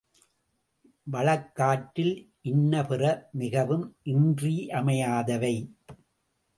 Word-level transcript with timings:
வழக்காற்றில் 1.07 2.15
இன்ன 2.41 2.83
பிற 2.85 3.03
மிகவும் 3.31 3.85
இன்றியமையாதவை. 4.07 5.55